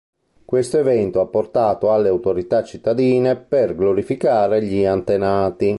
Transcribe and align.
Questo 0.45 0.79
evento 0.79 1.21
ha 1.21 1.27
portato 1.27 1.93
alle 1.93 2.09
autorità 2.09 2.63
cittadine 2.63 3.35
per 3.35 3.75
glorificare 3.75 4.63
gli 4.63 4.83
antenati. 4.83 5.69